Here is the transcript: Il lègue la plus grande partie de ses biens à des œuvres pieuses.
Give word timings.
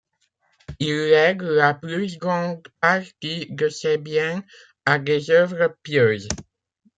Il 0.79 0.95
lègue 1.11 1.43
la 1.43 1.75
plus 1.75 2.17
grande 2.17 2.67
partie 2.79 3.45
de 3.53 3.69
ses 3.69 3.99
biens 3.99 4.43
à 4.83 4.97
des 4.97 5.29
œuvres 5.29 5.77
pieuses. 5.83 6.27